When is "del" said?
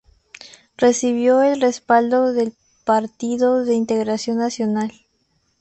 2.33-2.53